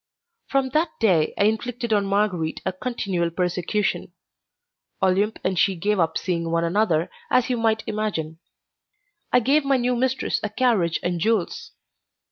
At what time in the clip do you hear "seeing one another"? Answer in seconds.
6.17-7.11